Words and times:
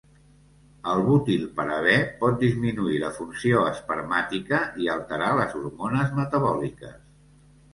El 0.93 1.01
butilparabè 1.09 1.97
pot 2.23 2.39
disminuir 2.45 2.97
la 3.03 3.11
funció 3.19 3.61
espermàtica 3.73 4.63
i 4.87 4.91
alterar 4.95 5.31
les 5.41 5.55
hormones 5.61 6.17
metabòliques. 6.23 6.99